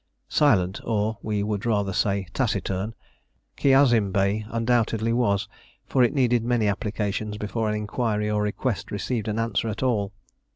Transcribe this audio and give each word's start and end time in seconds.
Silent, 0.29 0.81
or, 0.83 1.19
we 1.21 1.43
would 1.43 1.63
rather 1.63 1.93
say, 1.93 2.25
taciturn, 2.33 2.95
Kiazim 3.55 4.11
Bey 4.11 4.43
undoubtedly 4.49 5.13
was, 5.13 5.47
for 5.85 6.01
it 6.03 6.15
needed 6.15 6.43
many 6.43 6.67
applications 6.67 7.37
before 7.37 7.69
an 7.69 7.75
inquiry 7.75 8.27
or 8.27 8.41
request 8.41 8.89
received 8.89 9.27
an 9.27 9.37
answer 9.37 9.67
at 9.67 9.83
all. 9.83 10.11